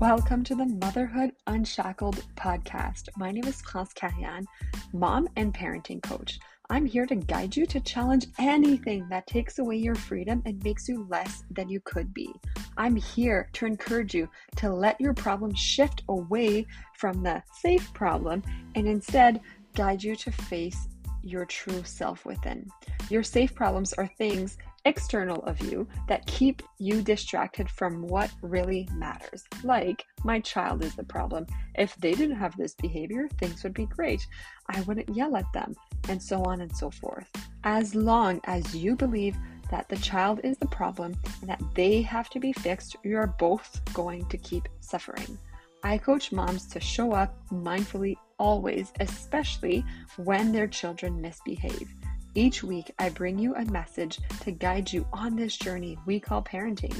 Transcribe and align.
Welcome 0.00 0.44
to 0.44 0.54
the 0.54 0.64
Motherhood 0.64 1.32
Unshackled 1.46 2.24
podcast. 2.34 3.10
My 3.18 3.30
name 3.30 3.44
is 3.44 3.60
Klaus 3.60 3.92
Kahyan, 3.92 4.46
mom 4.94 5.28
and 5.36 5.52
parenting 5.52 6.02
coach. 6.02 6.38
I'm 6.70 6.86
here 6.86 7.04
to 7.04 7.16
guide 7.16 7.54
you 7.54 7.66
to 7.66 7.80
challenge 7.80 8.26
anything 8.38 9.06
that 9.10 9.26
takes 9.26 9.58
away 9.58 9.76
your 9.76 9.94
freedom 9.94 10.42
and 10.46 10.64
makes 10.64 10.88
you 10.88 11.06
less 11.10 11.44
than 11.50 11.68
you 11.68 11.80
could 11.84 12.14
be. 12.14 12.32
I'm 12.78 12.96
here 12.96 13.50
to 13.52 13.66
encourage 13.66 14.14
you 14.14 14.26
to 14.56 14.72
let 14.72 14.98
your 15.02 15.12
problem 15.12 15.52
shift 15.52 16.02
away 16.08 16.66
from 16.96 17.22
the 17.22 17.42
safe 17.60 17.92
problem 17.92 18.42
and 18.76 18.88
instead 18.88 19.42
guide 19.74 20.02
you 20.02 20.16
to 20.16 20.32
face 20.32 20.88
your 21.22 21.44
true 21.44 21.84
self 21.84 22.24
within. 22.24 22.66
Your 23.10 23.22
safe 23.22 23.54
problems 23.54 23.92
are 23.92 24.06
things 24.06 24.56
external 24.84 25.42
of 25.44 25.60
you 25.60 25.86
that 26.08 26.26
keep 26.26 26.62
you 26.78 27.02
distracted 27.02 27.68
from 27.68 28.02
what 28.02 28.30
really 28.42 28.88
matters. 28.94 29.44
Like, 29.62 30.04
my 30.24 30.40
child 30.40 30.84
is 30.84 30.94
the 30.94 31.04
problem. 31.04 31.46
If 31.74 31.94
they 31.96 32.12
didn't 32.12 32.36
have 32.36 32.56
this 32.56 32.74
behavior, 32.74 33.28
things 33.38 33.62
would 33.62 33.74
be 33.74 33.86
great. 33.86 34.26
I 34.68 34.80
wouldn't 34.82 35.14
yell 35.14 35.36
at 35.36 35.52
them, 35.52 35.74
and 36.08 36.22
so 36.22 36.42
on 36.44 36.60
and 36.60 36.74
so 36.74 36.90
forth. 36.90 37.30
As 37.64 37.94
long 37.94 38.40
as 38.44 38.74
you 38.74 38.96
believe 38.96 39.36
that 39.70 39.88
the 39.88 39.96
child 39.96 40.40
is 40.42 40.58
the 40.58 40.66
problem 40.66 41.14
and 41.40 41.50
that 41.50 41.62
they 41.74 42.02
have 42.02 42.28
to 42.30 42.40
be 42.40 42.52
fixed, 42.52 42.96
you're 43.04 43.34
both 43.38 43.80
going 43.92 44.26
to 44.26 44.38
keep 44.38 44.68
suffering. 44.80 45.38
I 45.82 45.96
coach 45.96 46.32
moms 46.32 46.66
to 46.68 46.80
show 46.80 47.12
up 47.12 47.34
mindfully 47.50 48.16
always, 48.38 48.92
especially 49.00 49.84
when 50.16 50.52
their 50.52 50.66
children 50.66 51.20
misbehave. 51.20 51.88
Each 52.36 52.62
week, 52.62 52.92
I 52.96 53.08
bring 53.08 53.40
you 53.40 53.56
a 53.56 53.64
message 53.64 54.20
to 54.42 54.52
guide 54.52 54.92
you 54.92 55.04
on 55.12 55.34
this 55.34 55.56
journey 55.56 55.98
we 56.06 56.20
call 56.20 56.42
parenting. 56.42 56.94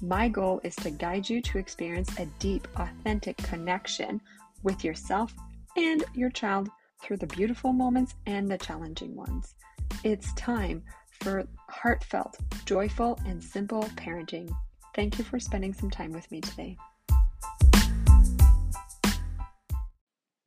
My 0.00 0.28
goal 0.28 0.60
is 0.62 0.76
to 0.76 0.90
guide 0.90 1.28
you 1.28 1.42
to 1.42 1.58
experience 1.58 2.16
a 2.20 2.26
deep, 2.38 2.68
authentic 2.76 3.36
connection 3.38 4.20
with 4.62 4.84
yourself 4.84 5.34
and 5.76 6.04
your 6.14 6.30
child 6.30 6.68
through 7.02 7.16
the 7.16 7.26
beautiful 7.26 7.72
moments 7.72 8.14
and 8.26 8.48
the 8.48 8.58
challenging 8.58 9.16
ones. 9.16 9.56
It's 10.04 10.32
time 10.34 10.84
for 11.20 11.48
heartfelt, 11.68 12.38
joyful, 12.64 13.18
and 13.26 13.42
simple 13.42 13.82
parenting. 13.96 14.48
Thank 14.94 15.18
you 15.18 15.24
for 15.24 15.40
spending 15.40 15.74
some 15.74 15.90
time 15.90 16.12
with 16.12 16.30
me 16.30 16.40
today. 16.40 16.76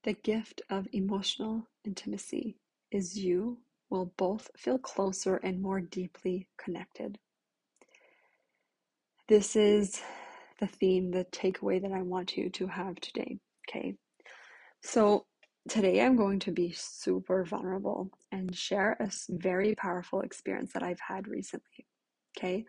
The 0.03 0.13
gift 0.23 0.61
of 0.69 0.87
emotional 0.93 1.67
intimacy 1.83 2.55
is 2.89 3.17
you 3.17 3.57
will 3.89 4.13
both 4.17 4.49
feel 4.57 4.77
closer 4.77 5.37
and 5.37 5.61
more 5.61 5.81
deeply 5.81 6.47
connected. 6.57 7.17
This 9.27 9.55
is 9.55 10.01
the 10.59 10.67
theme, 10.67 11.11
the 11.11 11.25
takeaway 11.25 11.81
that 11.81 11.91
I 11.91 12.01
want 12.01 12.37
you 12.37 12.49
to 12.49 12.67
have 12.67 12.95
today. 12.95 13.37
Okay. 13.69 13.95
So, 14.81 15.25
today 15.67 16.01
I'm 16.01 16.15
going 16.15 16.39
to 16.39 16.51
be 16.51 16.71
super 16.75 17.43
vulnerable 17.43 18.09
and 18.31 18.55
share 18.55 18.97
a 18.99 19.11
very 19.29 19.75
powerful 19.75 20.21
experience 20.21 20.73
that 20.73 20.83
I've 20.83 20.99
had 20.99 21.27
recently. 21.27 21.85
Okay. 22.37 22.65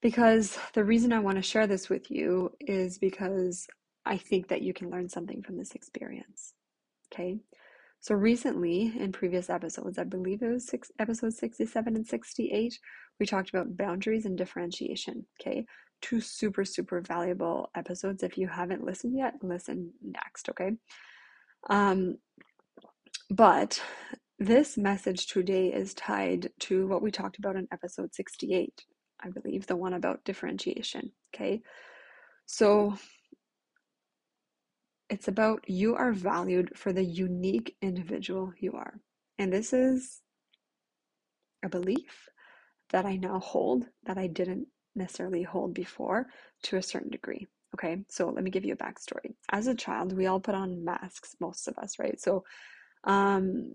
Because 0.00 0.56
the 0.74 0.84
reason 0.84 1.12
I 1.12 1.18
want 1.18 1.36
to 1.36 1.42
share 1.42 1.66
this 1.66 1.88
with 1.88 2.10
you 2.10 2.52
is 2.60 2.98
because 2.98 3.66
I 4.06 4.16
think 4.16 4.48
that 4.48 4.62
you 4.62 4.72
can 4.72 4.90
learn 4.90 5.08
something 5.08 5.42
from 5.42 5.58
this 5.58 5.72
experience. 5.72 6.54
Okay. 7.12 7.38
So 8.00 8.14
recently, 8.14 8.92
in 8.98 9.12
previous 9.12 9.50
episodes, 9.50 9.98
I 9.98 10.04
believe 10.04 10.42
it 10.42 10.48
was 10.48 10.66
six, 10.66 10.90
episode 10.98 11.34
67 11.34 11.96
and 11.96 12.06
68, 12.06 12.78
we 13.18 13.26
talked 13.26 13.50
about 13.50 13.76
boundaries 13.76 14.24
and 14.24 14.38
differentiation. 14.38 15.26
Okay. 15.40 15.66
Two 16.00 16.20
super, 16.20 16.64
super 16.64 17.00
valuable 17.00 17.70
episodes. 17.74 18.22
If 18.22 18.38
you 18.38 18.46
haven't 18.46 18.84
listened 18.84 19.16
yet, 19.16 19.34
listen 19.42 19.92
next. 20.00 20.48
Okay. 20.48 20.72
Um, 21.68 22.18
but 23.30 23.82
this 24.38 24.78
message 24.78 25.26
today 25.26 25.72
is 25.72 25.92
tied 25.94 26.50
to 26.60 26.86
what 26.86 27.02
we 27.02 27.10
talked 27.10 27.38
about 27.38 27.56
in 27.56 27.66
episode 27.72 28.14
68, 28.14 28.84
I 29.20 29.30
believe, 29.30 29.66
the 29.66 29.74
one 29.74 29.94
about 29.94 30.24
differentiation. 30.24 31.10
Okay. 31.34 31.62
So 32.46 32.96
it's 35.10 35.28
about 35.28 35.68
you 35.68 35.94
are 35.96 36.12
valued 36.12 36.76
for 36.76 36.92
the 36.92 37.04
unique 37.04 37.76
individual 37.80 38.52
you 38.58 38.72
are. 38.72 39.00
And 39.38 39.52
this 39.52 39.72
is 39.72 40.20
a 41.64 41.68
belief 41.68 42.28
that 42.90 43.06
I 43.06 43.16
now 43.16 43.38
hold 43.38 43.86
that 44.04 44.18
I 44.18 44.26
didn't 44.26 44.68
necessarily 44.94 45.42
hold 45.42 45.74
before 45.74 46.26
to 46.64 46.76
a 46.76 46.82
certain 46.82 47.10
degree. 47.10 47.46
Okay, 47.74 48.04
so 48.08 48.30
let 48.30 48.42
me 48.42 48.50
give 48.50 48.64
you 48.64 48.72
a 48.72 48.76
backstory. 48.76 49.34
As 49.50 49.66
a 49.66 49.74
child, 49.74 50.16
we 50.16 50.26
all 50.26 50.40
put 50.40 50.54
on 50.54 50.84
masks, 50.84 51.36
most 51.40 51.68
of 51.68 51.76
us, 51.78 51.98
right? 51.98 52.18
So, 52.20 52.44
um, 53.04 53.74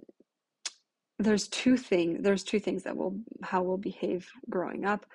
there's 1.20 1.48
two 1.48 1.78
things. 1.78 2.20
There's 2.22 2.44
two 2.44 2.60
things 2.60 2.84
that 2.84 2.98
will 2.98 3.20
how 3.44 3.62
we'll 3.62 3.78
behave 3.78 4.28
growing 4.50 4.84
up 4.84 5.06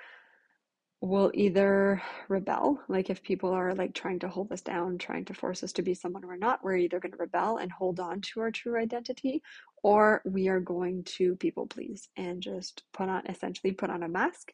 will 1.01 1.31
either 1.35 2.03
rebel 2.29 2.81
like 2.89 3.09
if 3.09 3.23
people 3.23 3.53
are 3.53 3.73
like 3.75 3.95
trying 3.95 4.19
to 4.19 4.29
hold 4.29 4.51
us 4.51 4.61
down 4.63 4.99
trying 4.99 5.25
to 5.25 5.33
force 5.33 5.63
us 5.63 5.73
to 5.73 5.83
be 5.83 5.95
someone 5.95 6.27
we're 6.27 6.37
not 6.37 6.59
we're 6.65 6.77
either 6.77 6.99
going 6.99 7.13
to 7.13 7.19
rebel 7.19 7.59
and 7.59 7.71
hold 7.71 8.01
on 8.01 8.21
to 8.21 8.41
our 8.41 8.51
true 8.51 8.77
identity 8.77 9.41
or 9.83 10.23
we 10.25 10.49
are 10.49 10.61
going 10.61 11.05
to 11.05 11.37
people 11.37 11.67
please 11.67 12.09
and 12.17 12.43
just 12.43 12.83
put 12.93 13.09
on 13.09 13.27
essentially 13.27 13.73
put 13.73 13.91
on 13.91 14.03
a 14.03 14.09
mask. 14.09 14.53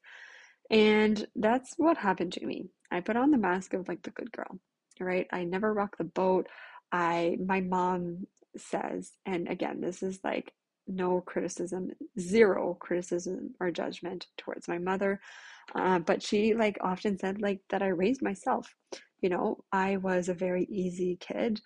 And 0.71 1.27
that's 1.37 1.75
what 1.77 1.97
happened 1.97 2.33
to 2.35 2.47
me. 2.47 2.71
I 2.91 3.01
put 3.01 3.17
on 3.17 3.31
the 3.31 3.39
mask 3.39 3.75
of 3.75 3.89
like 3.89 4.03
the 4.03 4.11
good 4.11 4.33
girl 4.33 4.59
right? 5.01 5.27
I 5.33 5.43
never 5.43 5.75
rock 5.75 5.97
the 5.99 6.05
boat. 6.05 6.47
I 6.93 7.37
my 7.45 7.61
mom 7.61 8.27
says 8.57 9.11
and 9.27 9.49
again 9.49 9.81
this 9.81 10.03
is 10.05 10.21
like 10.23 10.53
no 10.87 11.21
criticism 11.21 11.91
zero 12.19 12.75
criticism 12.75 13.55
or 13.61 13.71
judgment 13.71 14.27
towards 14.37 14.69
my 14.69 14.79
mother 14.79 15.21
uh, 15.75 15.99
but 15.99 16.23
she 16.23 16.55
like 16.55 16.79
often 16.81 17.19
said 17.19 17.41
like 17.41 17.61
that 17.71 17.83
I 17.83 17.89
raised 17.89 18.23
myself. 18.23 18.75
You 19.21 19.31
know, 19.31 19.65
I 19.73 19.97
was 19.97 20.29
a 20.29 20.35
very 20.35 20.65
easy 20.65 21.17
kid, 21.21 21.61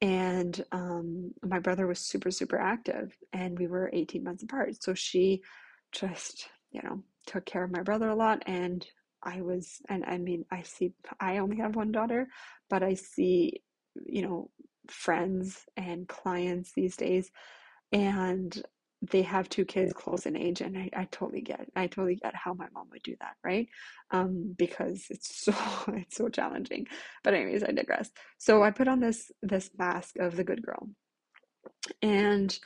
and 0.00 0.64
um, 0.72 1.32
my 1.42 1.58
brother 1.58 1.86
was 1.86 1.98
super 1.98 2.30
super 2.30 2.58
active, 2.58 3.16
and 3.32 3.58
we 3.58 3.66
were 3.66 3.90
18 3.92 4.22
months 4.22 4.42
apart. 4.42 4.82
So 4.82 4.94
she 4.94 5.42
just 5.92 6.48
you 6.70 6.80
know 6.82 7.02
took 7.26 7.44
care 7.44 7.64
of 7.64 7.72
my 7.72 7.82
brother 7.82 8.08
a 8.08 8.14
lot, 8.14 8.42
and 8.46 8.86
I 9.22 9.40
was 9.42 9.80
and 9.88 10.04
I 10.04 10.18
mean 10.18 10.44
I 10.50 10.62
see 10.62 10.94
I 11.18 11.38
only 11.38 11.56
have 11.58 11.76
one 11.76 11.92
daughter, 11.92 12.28
but 12.68 12.82
I 12.82 12.94
see 12.94 13.62
you 14.06 14.22
know 14.22 14.50
friends 14.88 15.64
and 15.76 16.08
clients 16.08 16.72
these 16.72 16.96
days 16.96 17.30
and 17.92 18.62
they 19.02 19.22
have 19.22 19.48
two 19.48 19.64
kids 19.64 19.92
close 19.92 20.26
in 20.26 20.36
age 20.36 20.60
and 20.60 20.76
I, 20.76 20.90
I 20.94 21.04
totally 21.10 21.40
get 21.40 21.66
I 21.74 21.86
totally 21.86 22.16
get 22.16 22.34
how 22.34 22.52
my 22.52 22.66
mom 22.74 22.88
would 22.92 23.02
do 23.02 23.16
that 23.20 23.36
right? 23.42 23.68
Um 24.10 24.54
because 24.58 25.06
it's 25.08 25.44
so 25.44 25.54
it's 25.88 26.16
so 26.16 26.28
challenging. 26.28 26.86
But 27.24 27.34
anyways 27.34 27.64
I 27.64 27.72
digress. 27.72 28.10
So 28.38 28.62
I 28.62 28.70
put 28.70 28.88
on 28.88 29.00
this 29.00 29.30
this 29.42 29.70
mask 29.78 30.16
of 30.18 30.36
the 30.36 30.44
good 30.44 30.62
girl. 30.62 30.88
And 32.02 32.56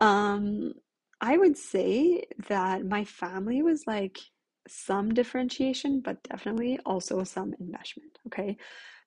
um 0.00 0.72
I 1.20 1.36
would 1.36 1.56
say 1.58 2.24
that 2.48 2.84
my 2.84 3.04
family 3.04 3.62
was 3.62 3.84
like 3.86 4.18
some 4.66 5.12
differentiation 5.12 6.00
but 6.00 6.22
definitely 6.22 6.78
also 6.86 7.22
some 7.24 7.52
enmeshment 7.62 8.16
okay? 8.28 8.56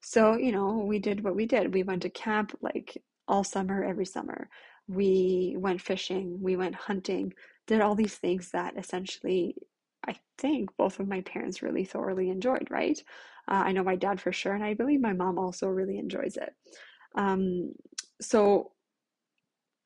So 0.02 0.38
you 0.38 0.52
know 0.52 0.86
we 0.88 1.00
did 1.00 1.24
what 1.24 1.36
we 1.36 1.48
did. 1.48 1.74
We 1.74 1.82
went 1.82 2.04
to 2.04 2.10
camp 2.10 2.56
like 2.62 3.02
all 3.28 3.44
summer 3.44 3.84
every 3.84 4.06
summer 4.06 4.48
we 4.88 5.56
went 5.58 5.82
fishing, 5.82 6.42
we 6.42 6.56
went 6.56 6.76
hunting, 6.76 7.34
did 7.68 7.82
all 7.82 7.96
these 7.96 8.16
things 8.16 8.52
that 8.52 8.78
essentially 8.78 9.56
I 10.08 10.16
think 10.38 10.70
both 10.78 11.00
of 11.00 11.08
my 11.08 11.22
parents 11.22 11.62
really 11.62 11.84
thoroughly 11.84 12.30
enjoyed, 12.30 12.68
right? 12.70 12.98
Uh, 13.48 13.64
I 13.66 13.72
know 13.72 13.84
my 13.84 13.96
dad 13.96 14.22
for 14.22 14.32
sure, 14.32 14.54
and 14.54 14.64
I 14.64 14.74
believe 14.74 15.02
my 15.02 15.14
mom 15.14 15.38
also 15.38 15.68
really 15.68 15.98
enjoys 15.98 16.38
it. 16.38 16.54
Um, 17.16 17.74
so, 18.22 18.72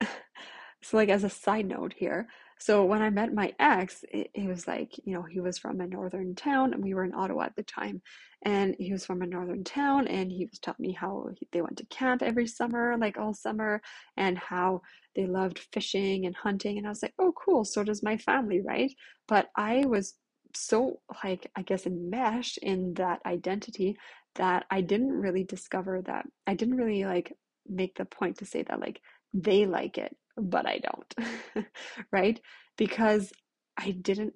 so 0.00 0.96
like 0.96 1.08
as 1.08 1.24
a 1.24 1.30
side 1.30 1.66
note 1.66 1.94
here, 1.96 2.28
so 2.64 2.84
when 2.84 3.02
I 3.02 3.10
met 3.10 3.34
my 3.34 3.52
ex, 3.58 4.04
it, 4.12 4.30
it, 4.34 4.46
was 4.46 4.68
like, 4.68 4.92
you 5.04 5.14
know, 5.14 5.22
he 5.22 5.40
was 5.40 5.58
from 5.58 5.80
a 5.80 5.86
northern 5.88 6.36
town 6.36 6.72
and 6.72 6.80
we 6.80 6.94
were 6.94 7.02
in 7.02 7.12
Ottawa 7.12 7.42
at 7.46 7.56
the 7.56 7.64
time. 7.64 8.00
And 8.44 8.76
he 8.78 8.92
was 8.92 9.04
from 9.04 9.20
a 9.20 9.26
northern 9.26 9.64
town 9.64 10.06
and 10.06 10.30
he 10.30 10.46
was 10.46 10.60
telling 10.60 10.76
me 10.78 10.92
how 10.92 11.26
he, 11.34 11.48
they 11.50 11.60
went 11.60 11.78
to 11.78 11.86
camp 11.86 12.22
every 12.22 12.46
summer, 12.46 12.96
like 12.96 13.18
all 13.18 13.34
summer, 13.34 13.82
and 14.16 14.38
how 14.38 14.82
they 15.16 15.26
loved 15.26 15.58
fishing 15.72 16.24
and 16.24 16.36
hunting. 16.36 16.78
And 16.78 16.86
I 16.86 16.90
was 16.90 17.02
like, 17.02 17.14
oh, 17.18 17.32
cool. 17.32 17.64
So 17.64 17.82
does 17.82 18.00
my 18.00 18.16
family, 18.16 18.60
right? 18.60 18.92
But 19.26 19.48
I 19.56 19.84
was 19.86 20.14
so, 20.54 21.00
like, 21.24 21.50
I 21.56 21.62
guess, 21.62 21.84
enmeshed 21.84 22.58
in 22.58 22.94
that 22.94 23.22
identity 23.26 23.96
that 24.36 24.66
I 24.70 24.82
didn't 24.82 25.10
really 25.10 25.42
discover 25.42 26.00
that. 26.02 26.26
I 26.46 26.54
didn't 26.54 26.76
really 26.76 27.06
like 27.06 27.36
make 27.68 27.96
the 27.96 28.04
point 28.04 28.38
to 28.38 28.46
say 28.46 28.62
that, 28.62 28.78
like, 28.78 29.00
they 29.34 29.66
like 29.66 29.98
it 29.98 30.16
but 30.36 30.66
I 30.66 30.78
don't, 30.78 31.66
right? 32.12 32.40
Because 32.76 33.32
I 33.76 33.92
didn't 33.92 34.34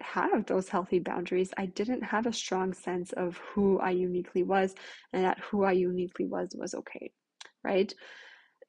have 0.00 0.46
those 0.46 0.68
healthy 0.68 0.98
boundaries. 0.98 1.50
I 1.56 1.66
didn't 1.66 2.02
have 2.02 2.26
a 2.26 2.32
strong 2.32 2.72
sense 2.72 3.12
of 3.12 3.36
who 3.38 3.78
I 3.78 3.90
uniquely 3.90 4.42
was 4.42 4.74
and 5.12 5.24
that 5.24 5.38
who 5.40 5.64
I 5.64 5.72
uniquely 5.72 6.26
was 6.26 6.50
was 6.56 6.74
okay, 6.74 7.12
right? 7.62 7.92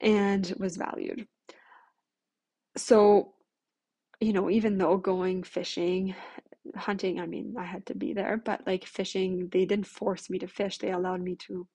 And 0.00 0.52
was 0.58 0.76
valued. 0.76 1.26
So, 2.76 3.34
you 4.20 4.32
know, 4.32 4.50
even 4.50 4.78
though 4.78 4.96
going 4.96 5.42
fishing, 5.42 6.14
hunting, 6.76 7.20
I 7.20 7.26
mean, 7.26 7.54
I 7.58 7.64
had 7.64 7.86
to 7.86 7.94
be 7.94 8.12
there, 8.12 8.36
but 8.36 8.66
like 8.66 8.84
fishing, 8.84 9.48
they 9.50 9.64
didn't 9.64 9.86
force 9.86 10.30
me 10.30 10.38
to 10.40 10.46
fish. 10.46 10.78
They 10.78 10.92
allowed 10.92 11.20
me 11.20 11.36
to 11.46 11.66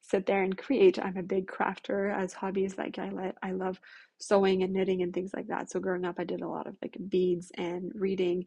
sit 0.00 0.26
there 0.26 0.42
and 0.42 0.56
create. 0.56 0.98
I'm 0.98 1.16
a 1.16 1.22
big 1.22 1.46
crafter 1.46 2.14
as 2.14 2.32
hobbies. 2.32 2.76
Like 2.78 2.98
I 2.98 3.10
let 3.10 3.36
I 3.42 3.52
love 3.52 3.80
sewing 4.18 4.62
and 4.62 4.72
knitting 4.72 5.02
and 5.02 5.12
things 5.12 5.32
like 5.34 5.48
that. 5.48 5.70
So 5.70 5.80
growing 5.80 6.04
up, 6.04 6.16
I 6.18 6.24
did 6.24 6.40
a 6.42 6.48
lot 6.48 6.66
of 6.66 6.76
like 6.82 6.96
beads 7.08 7.50
and 7.56 7.92
reading 7.94 8.44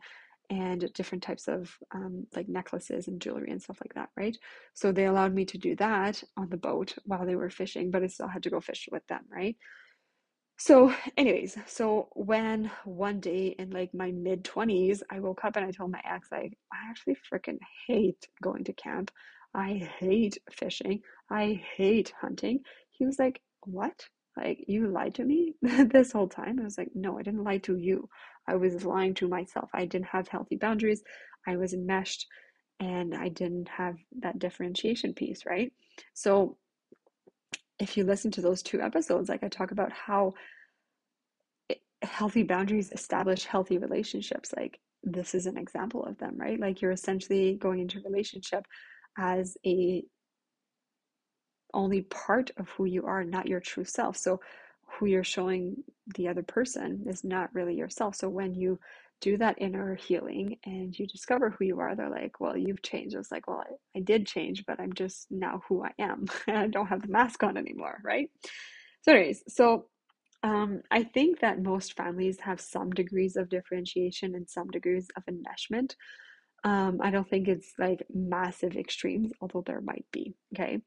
and 0.50 0.92
different 0.94 1.24
types 1.24 1.48
of 1.48 1.74
um, 1.94 2.28
like 2.36 2.50
necklaces 2.50 3.08
and 3.08 3.22
jewelry 3.22 3.52
and 3.52 3.62
stuff 3.62 3.78
like 3.82 3.94
that, 3.96 4.10
right? 4.18 4.38
So 4.74 4.92
they 4.92 5.06
allowed 5.06 5.34
me 5.34 5.46
to 5.46 5.58
do 5.58 5.76
that 5.78 6.22
on 6.36 6.50
the 6.50 6.58
boat 6.58 6.94
while 7.06 7.26
they 7.26 7.38
were 7.38 7.50
fishing, 7.50 7.90
but 7.90 8.04
I 8.04 8.08
still 8.08 8.28
had 8.28 8.44
to 8.44 8.50
go 8.50 8.60
fish 8.60 8.90
with 8.92 9.08
them, 9.08 9.22
right? 9.32 9.56
So, 10.58 10.94
anyways, 11.18 11.58
so 11.66 12.10
when 12.14 12.70
one 12.86 13.20
day 13.20 13.56
in 13.58 13.72
like 13.72 13.94
my 13.94 14.12
mid 14.12 14.44
20s, 14.44 15.02
I 15.10 15.20
woke 15.20 15.44
up 15.44 15.56
and 15.56 15.66
I 15.66 15.72
told 15.72 15.92
my 15.92 16.02
ex, 16.06 16.28
like, 16.32 16.58
I 16.72 16.90
actually 16.90 17.18
freaking 17.32 17.58
hate 17.88 18.28
going 18.44 18.64
to 18.66 18.74
camp. 18.74 19.10
I 19.54 19.90
hate 20.00 20.38
fishing. 20.52 21.02
I 21.30 21.62
hate 21.76 22.14
hunting. 22.20 22.62
He 22.92 23.06
was 23.06 23.20
like, 23.20 23.42
What? 23.66 24.06
Like, 24.38 24.64
you 24.68 24.88
lied 24.88 25.16
to 25.16 25.26
me 25.26 25.56
this 25.62 26.12
whole 26.12 26.30
time? 26.30 26.60
I 26.60 26.64
was 26.64 26.78
like, 26.78 26.92
No, 26.96 27.20
I 27.20 27.24
didn't 27.24 27.44
lie 27.44 27.60
to 27.60 27.78
you. 27.78 28.10
I 28.48 28.56
was 28.56 28.86
lying 28.86 29.14
to 29.16 29.28
myself. 29.28 29.70
I 29.74 29.86
didn't 29.86 30.08
have 30.08 30.28
healthy 30.28 30.56
boundaries. 30.56 31.04
I 31.48 31.58
was 31.58 31.74
enmeshed 31.74 32.28
and 32.80 33.16
I 33.16 33.30
didn't 33.30 33.68
have 33.70 33.96
that 34.22 34.40
differentiation 34.40 35.14
piece, 35.14 35.46
right? 35.46 35.72
So, 36.14 36.58
if 37.80 37.98
you 37.98 38.04
listen 38.04 38.32
to 38.32 38.42
those 38.42 38.62
two 38.62 38.80
episodes, 38.82 39.28
like 39.28 39.44
I 39.44 39.48
talk 39.48 39.72
about 39.72 39.92
how 39.92 40.34
healthy 42.04 42.44
boundaries 42.44 42.92
establish 42.92 43.46
healthy 43.46 43.78
relationships, 43.78 44.54
like 44.56 44.80
this 45.04 45.34
is 45.34 45.46
an 45.46 45.58
example 45.58 46.04
of 46.06 46.18
them, 46.20 46.36
right? 46.38 46.60
Like 46.60 46.82
you're 46.82 46.92
essentially 46.92 47.56
going 47.56 47.80
into 47.80 48.00
a 48.00 48.04
relationship 48.04 48.66
as 49.18 49.58
a 49.66 50.04
only 51.74 52.02
part 52.02 52.52
of 52.58 52.70
who 52.70 52.86
you 52.86 53.06
are, 53.06 53.24
not 53.24 53.48
your 53.48 53.60
true 53.60 53.86
self. 53.86 54.18
So 54.18 54.40
who 55.00 55.06
you're 55.06 55.24
showing 55.24 55.78
the 56.16 56.28
other 56.28 56.44
person 56.44 57.04
is 57.08 57.24
not 57.24 57.54
really 57.54 57.76
yourself. 57.76 58.16
So 58.16 58.30
when 58.30 58.54
you 58.56 58.80
do 59.22 59.38
that 59.38 59.62
inner 59.62 59.96
healing 59.96 60.58
and 60.66 60.98
you 60.98 61.08
discover 61.08 61.52
who 61.52 61.66
you 61.66 61.80
are, 61.80 61.96
they're 61.96 62.10
like, 62.10 62.40
well, 62.40 62.58
you've 62.58 62.82
changed. 62.82 63.16
It's 63.16 63.32
like, 63.32 63.48
well, 63.48 63.64
I, 63.96 64.00
I 64.00 64.02
did 64.02 64.26
change, 64.26 64.66
but 64.66 64.80
I'm 64.80 64.94
just 64.94 65.28
now 65.32 65.62
who 65.70 65.84
I 65.86 65.92
am. 66.00 66.26
I 66.48 66.68
don't 66.68 66.88
have 66.88 67.04
the 67.04 67.08
mask 67.12 67.44
on 67.44 67.58
anymore, 67.58 68.00
right? 68.04 68.30
So, 69.04 69.14
anyways, 69.14 69.44
so 69.48 69.86
um, 70.44 70.82
I 70.92 71.04
think 71.04 71.42
that 71.42 71.62
most 71.62 71.96
families 71.96 72.40
have 72.42 72.62
some 72.62 72.92
degrees 72.92 73.36
of 73.36 73.50
differentiation 73.50 74.36
and 74.36 74.50
some 74.50 74.70
degrees 74.70 75.08
of 75.18 75.24
enmeshment. 75.26 75.96
Um, 76.64 77.00
I 77.02 77.10
don't 77.10 77.28
think 77.30 77.48
it's 77.48 77.74
like 77.80 78.06
massive 78.14 78.76
extremes, 78.76 79.32
although 79.42 79.64
there 79.66 79.82
might 79.82 80.06
be. 80.12 80.36
Okay. 80.54 80.82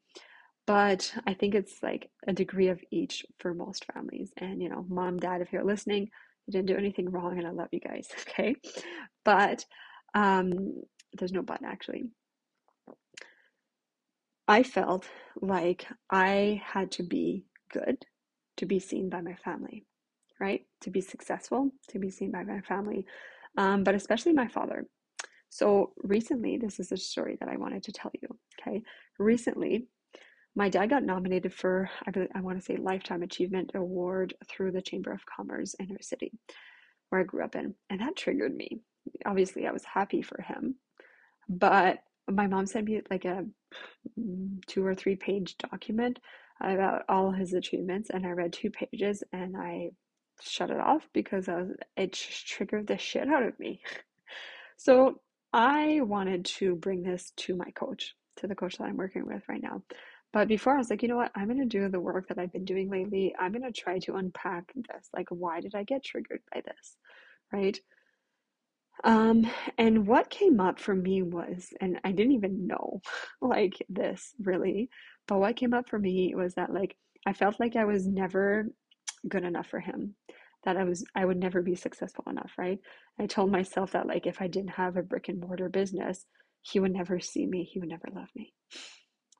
But 0.66 1.12
I 1.26 1.34
think 1.34 1.54
it's 1.54 1.82
like 1.82 2.10
a 2.26 2.32
degree 2.32 2.68
of 2.68 2.80
each 2.90 3.24
for 3.38 3.52
most 3.54 3.84
families. 3.92 4.32
And, 4.38 4.62
you 4.62 4.68
know, 4.68 4.86
mom, 4.88 5.18
dad, 5.18 5.40
if 5.42 5.52
you're 5.52 5.64
listening, 5.64 6.08
you 6.46 6.52
didn't 6.52 6.66
do 6.68 6.76
anything 6.76 7.10
wrong 7.10 7.38
and 7.38 7.46
I 7.46 7.50
love 7.50 7.68
you 7.72 7.80
guys. 7.80 8.08
Okay. 8.28 8.56
But 9.24 9.64
um, 10.14 10.52
there's 11.14 11.32
no 11.32 11.42
but 11.42 11.62
actually. 11.64 12.04
I 14.46 14.62
felt 14.62 15.06
like 15.40 15.86
I 16.10 16.62
had 16.64 16.90
to 16.92 17.02
be 17.02 17.44
good 17.72 18.04
to 18.58 18.66
be 18.66 18.78
seen 18.78 19.08
by 19.08 19.20
my 19.22 19.34
family, 19.34 19.84
right? 20.40 20.66
To 20.82 20.90
be 20.90 21.00
successful, 21.00 21.70
to 21.88 21.98
be 21.98 22.10
seen 22.10 22.30
by 22.30 22.44
my 22.44 22.60
family, 22.60 23.06
um, 23.56 23.84
but 23.84 23.94
especially 23.94 24.32
my 24.34 24.48
father. 24.48 24.86
So 25.54 25.92
recently, 26.02 26.56
this 26.56 26.80
is 26.80 26.90
a 26.90 26.96
story 26.96 27.36
that 27.38 27.48
I 27.48 27.56
wanted 27.56 27.84
to 27.84 27.92
tell 27.92 28.10
you. 28.20 28.26
Okay. 28.60 28.82
Recently, 29.20 29.86
my 30.56 30.68
dad 30.68 30.90
got 30.90 31.04
nominated 31.04 31.54
for, 31.54 31.88
I, 32.08 32.10
I 32.34 32.40
want 32.40 32.58
to 32.58 32.64
say, 32.64 32.76
Lifetime 32.76 33.22
Achievement 33.22 33.70
Award 33.76 34.34
through 34.48 34.72
the 34.72 34.82
Chamber 34.82 35.12
of 35.12 35.24
Commerce 35.24 35.74
in 35.74 35.92
our 35.92 36.02
city, 36.02 36.32
where 37.08 37.20
I 37.20 37.24
grew 37.24 37.44
up 37.44 37.54
in. 37.54 37.72
And 37.88 38.00
that 38.00 38.16
triggered 38.16 38.52
me. 38.52 38.80
Obviously, 39.26 39.68
I 39.68 39.70
was 39.70 39.84
happy 39.84 40.22
for 40.22 40.42
him. 40.42 40.74
But 41.48 42.00
my 42.28 42.48
mom 42.48 42.66
sent 42.66 42.86
me 42.86 43.02
like 43.08 43.24
a 43.24 43.44
mm, 44.18 44.66
two 44.66 44.84
or 44.84 44.96
three 44.96 45.14
page 45.14 45.56
document 45.58 46.18
about 46.60 47.02
all 47.08 47.30
his 47.30 47.52
achievements. 47.52 48.10
And 48.10 48.26
I 48.26 48.30
read 48.30 48.52
two 48.52 48.70
pages 48.70 49.22
and 49.32 49.56
I 49.56 49.90
shut 50.42 50.70
it 50.70 50.80
off 50.80 51.08
because 51.12 51.48
I 51.48 51.58
was, 51.58 51.68
it 51.96 52.12
just 52.12 52.44
triggered 52.44 52.88
the 52.88 52.98
shit 52.98 53.28
out 53.28 53.44
of 53.44 53.56
me. 53.60 53.82
So 54.76 55.20
I 55.54 56.00
wanted 56.00 56.44
to 56.46 56.74
bring 56.74 57.04
this 57.04 57.32
to 57.36 57.54
my 57.54 57.70
coach, 57.76 58.16
to 58.38 58.48
the 58.48 58.56
coach 58.56 58.76
that 58.76 58.86
I'm 58.86 58.96
working 58.96 59.24
with 59.24 59.44
right 59.48 59.62
now. 59.62 59.82
But 60.32 60.48
before 60.48 60.74
I 60.74 60.78
was 60.78 60.90
like, 60.90 61.00
you 61.00 61.08
know 61.08 61.16
what? 61.16 61.30
I'm 61.36 61.46
going 61.46 61.60
to 61.60 61.64
do 61.64 61.88
the 61.88 62.00
work 62.00 62.26
that 62.26 62.40
I've 62.40 62.52
been 62.52 62.64
doing 62.64 62.90
lately. 62.90 63.32
I'm 63.38 63.52
going 63.52 63.62
to 63.62 63.70
try 63.70 64.00
to 64.00 64.16
unpack 64.16 64.72
this. 64.74 65.08
Like, 65.14 65.28
why 65.30 65.60
did 65.60 65.76
I 65.76 65.84
get 65.84 66.02
triggered 66.02 66.40
by 66.52 66.62
this? 66.62 66.96
Right? 67.52 67.78
Um, 69.04 69.48
and 69.78 70.08
what 70.08 70.28
came 70.28 70.58
up 70.58 70.80
for 70.80 70.94
me 70.96 71.22
was, 71.22 71.72
and 71.80 72.00
I 72.02 72.10
didn't 72.10 72.32
even 72.32 72.66
know 72.66 73.00
like 73.40 73.80
this 73.88 74.34
really, 74.40 74.90
but 75.28 75.38
what 75.38 75.54
came 75.54 75.72
up 75.72 75.88
for 75.88 76.00
me 76.00 76.34
was 76.34 76.54
that 76.54 76.72
like 76.72 76.96
I 77.26 77.32
felt 77.32 77.60
like 77.60 77.76
I 77.76 77.84
was 77.84 78.08
never 78.08 78.66
good 79.28 79.44
enough 79.44 79.68
for 79.68 79.80
him 79.80 80.16
that 80.64 80.76
I 80.76 80.84
was 80.84 81.04
I 81.14 81.24
would 81.24 81.38
never 81.38 81.62
be 81.62 81.74
successful 81.74 82.24
enough, 82.28 82.52
right? 82.58 82.78
I 83.18 83.26
told 83.26 83.50
myself 83.50 83.92
that 83.92 84.06
like 84.06 84.26
if 84.26 84.40
I 84.40 84.48
didn't 84.48 84.70
have 84.70 84.96
a 84.96 85.02
brick 85.02 85.28
and 85.28 85.40
mortar 85.40 85.68
business, 85.68 86.26
he 86.62 86.80
would 86.80 86.92
never 86.92 87.20
see 87.20 87.46
me, 87.46 87.64
he 87.64 87.78
would 87.78 87.88
never 87.88 88.08
love 88.14 88.28
me. 88.34 88.52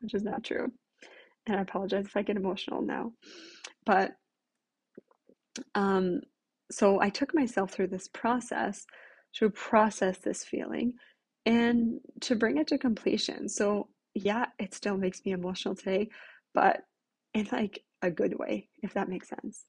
Which 0.01 0.15
is 0.15 0.23
not 0.23 0.45
true. 0.45 0.73
And 1.47 1.57
I 1.57 1.63
apologize 1.63 2.07
if 2.07 2.17
I 2.17 2.23
get 2.23 2.37
emotional 2.37 2.83
now. 2.83 3.13
But 3.87 4.13
um 5.75 6.21
so 6.71 7.01
I 7.01 7.11
took 7.11 7.35
myself 7.35 7.73
through 7.73 7.89
this 7.89 8.09
process 8.09 8.85
to 9.37 9.51
process 9.51 10.19
this 10.19 10.45
feeling 10.45 10.95
and 11.47 12.01
to 12.23 12.35
bring 12.37 12.57
it 12.59 12.69
to 12.69 12.79
completion. 12.79 13.49
So 13.49 13.89
yeah, 14.15 14.47
it 14.59 14.75
still 14.75 14.97
makes 14.97 15.25
me 15.25 15.33
emotional 15.33 15.75
today, 15.75 16.09
but 16.55 16.83
in 17.35 17.49
like 17.53 17.83
a 18.03 18.11
good 18.11 18.39
way, 18.39 18.69
if 18.83 18.95
that 18.95 19.09
makes 19.09 19.29
sense. 19.29 19.65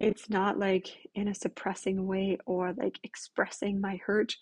It's 0.00 0.30
not 0.30 0.58
like 0.58 0.88
in 1.14 1.28
a 1.28 1.34
suppressing 1.34 2.06
way 2.06 2.38
or 2.46 2.74
like 2.74 2.98
expressing 3.04 3.80
my 3.80 4.00
hurt. 4.06 4.36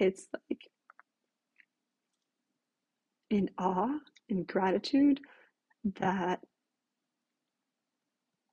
It's 0.00 0.26
like 0.50 0.62
in 3.30 3.50
awe 3.58 3.98
and 4.30 4.46
gratitude 4.46 5.20
that 6.00 6.40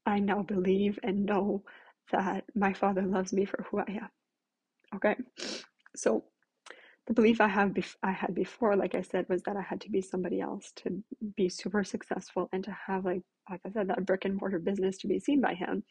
I 0.06 0.20
now 0.20 0.44
believe 0.44 1.00
and 1.04 1.26
know 1.26 1.64
that 2.12 2.46
my 2.56 2.74
father 2.74 3.04
loves 3.04 3.34
me 3.34 3.46
for 3.46 3.66
who 3.70 3.80
I 3.80 3.86
am. 4.02 4.10
Okay, 4.96 5.16
so 5.96 6.26
the 7.08 7.14
belief 7.14 7.42
I 7.42 7.48
have 7.50 7.72
bef- 7.72 7.98
I 8.04 8.12
had 8.12 8.36
before, 8.36 8.76
like 8.78 8.96
I 8.96 9.02
said, 9.02 9.28
was 9.30 9.44
that 9.44 9.58
I 9.58 9.62
had 9.62 9.82
to 9.82 9.92
be 9.92 10.02
somebody 10.02 10.42
else 10.42 10.72
to 10.78 11.04
be 11.38 11.50
super 11.50 11.84
successful 11.84 12.50
and 12.54 12.64
to 12.66 12.78
have 12.88 13.06
like 13.06 13.24
like 13.50 13.62
I 13.66 13.72
said 13.72 13.90
that 13.90 14.06
brick 14.06 14.26
and 14.26 14.38
mortar 14.40 14.60
business 14.60 14.98
to 15.00 15.08
be 15.08 15.20
seen 15.20 15.42
by 15.42 15.56
him. 15.56 15.84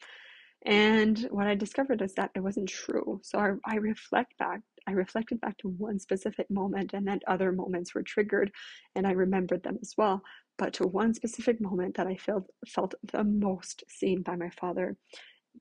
And 0.65 1.27
what 1.31 1.47
I 1.47 1.55
discovered 1.55 2.01
is 2.01 2.13
that 2.15 2.31
it 2.35 2.39
wasn't 2.39 2.69
true. 2.69 3.19
So 3.23 3.37
I, 3.37 3.51
I 3.65 3.75
reflect 3.77 4.37
back. 4.37 4.61
I 4.87 4.91
reflected 4.91 5.41
back 5.41 5.57
to 5.59 5.69
one 5.69 5.99
specific 5.99 6.49
moment, 6.49 6.93
and 6.93 7.07
then 7.07 7.19
other 7.27 7.51
moments 7.51 7.93
were 7.93 8.03
triggered, 8.03 8.51
and 8.95 9.05
I 9.05 9.11
remembered 9.11 9.63
them 9.63 9.77
as 9.81 9.93
well. 9.97 10.21
But 10.57 10.73
to 10.75 10.87
one 10.87 11.13
specific 11.13 11.59
moment 11.59 11.95
that 11.97 12.07
I 12.07 12.15
felt 12.15 12.45
felt 12.67 12.93
the 13.11 13.23
most 13.23 13.83
seen 13.89 14.21
by 14.21 14.35
my 14.35 14.49
father. 14.49 14.95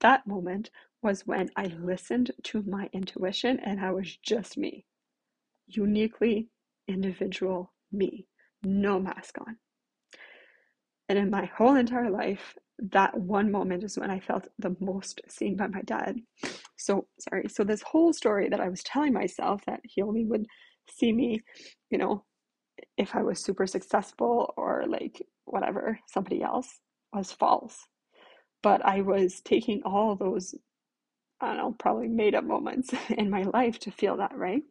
That 0.00 0.26
moment 0.26 0.71
was 1.02 1.26
when 1.26 1.50
I 1.56 1.66
listened 1.66 2.30
to 2.44 2.62
my 2.62 2.88
intuition, 2.92 3.59
and 3.61 3.80
I 3.80 3.90
was 3.92 4.16
just 4.16 4.56
me, 4.56 4.85
uniquely 5.66 6.49
individual 6.88 7.73
me, 7.90 8.26
no 8.62 9.00
mask 9.00 9.38
on. 9.40 9.56
And 11.09 11.18
in 11.18 11.30
my 11.30 11.47
whole 11.47 11.75
entire 11.75 12.11
life, 12.11 12.56
that 12.78 13.16
one 13.18 13.50
moment 13.50 13.84
is 13.84 13.98
when 13.98 14.10
I 14.10 14.20
felt 14.20 14.48
the 14.58 14.76
most 14.80 15.20
seen 15.28 15.56
by 15.56 15.68
my 15.68 15.82
dad. 15.82 16.16
So, 16.76 17.06
sorry. 17.20 17.48
So, 17.48 17.64
this 17.64 17.82
whole 17.82 18.12
story 18.12 18.48
that 18.48 18.60
I 18.60 18.68
was 18.68 18.82
telling 18.82 19.12
myself 19.12 19.62
that 19.66 19.80
he 19.84 20.02
only 20.02 20.24
would 20.24 20.46
see 20.90 21.12
me, 21.12 21.42
you 21.90 21.98
know, 21.98 22.24
if 22.96 23.14
I 23.14 23.22
was 23.22 23.40
super 23.40 23.66
successful 23.66 24.52
or 24.56 24.84
like 24.88 25.22
whatever, 25.44 25.98
somebody 26.08 26.42
else 26.42 26.80
was 27.12 27.32
false. 27.32 27.86
But 28.62 28.84
I 28.84 29.02
was 29.02 29.40
taking 29.40 29.82
all 29.84 30.16
those, 30.16 30.54
I 31.40 31.48
don't 31.48 31.56
know, 31.56 31.76
probably 31.78 32.08
made 32.08 32.34
up 32.34 32.44
moments 32.44 32.92
in 33.10 33.30
my 33.30 33.42
life 33.42 33.78
to 33.80 33.90
feel 33.90 34.16
that, 34.18 34.36
right? 34.36 34.62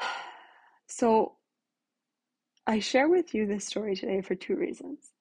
So, 0.88 1.36
I 2.66 2.78
share 2.78 3.08
with 3.08 3.34
you 3.34 3.46
this 3.46 3.66
story 3.66 3.96
today 3.96 4.22
for 4.22 4.34
two 4.34 4.56
reasons. 4.56 5.12